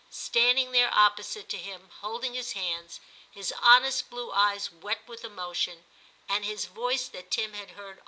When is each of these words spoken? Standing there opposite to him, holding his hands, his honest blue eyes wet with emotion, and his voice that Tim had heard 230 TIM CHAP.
Standing 0.09 0.71
there 0.71 0.89
opposite 0.91 1.47
to 1.49 1.59
him, 1.59 1.91
holding 1.99 2.33
his 2.33 2.53
hands, 2.53 2.99
his 3.29 3.51
honest 3.61 4.09
blue 4.09 4.31
eyes 4.31 4.71
wet 4.71 5.07
with 5.07 5.23
emotion, 5.23 5.85
and 6.27 6.43
his 6.43 6.65
voice 6.65 7.07
that 7.09 7.29
Tim 7.29 7.53
had 7.53 7.59
heard 7.59 7.67
230 7.67 7.77
TIM 7.77 7.97
CHAP. 7.97 7.99